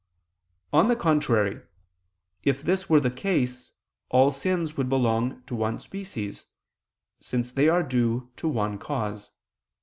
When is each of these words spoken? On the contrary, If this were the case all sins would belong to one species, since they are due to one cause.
On 0.73 0.87
the 0.87 0.95
contrary, 0.95 1.61
If 2.43 2.63
this 2.63 2.89
were 2.89 2.99
the 2.99 3.11
case 3.11 3.73
all 4.09 4.31
sins 4.31 4.75
would 4.75 4.89
belong 4.89 5.43
to 5.43 5.53
one 5.55 5.79
species, 5.79 6.47
since 7.19 7.51
they 7.51 7.69
are 7.69 7.83
due 7.83 8.31
to 8.37 8.47
one 8.47 8.79
cause. 8.79 9.29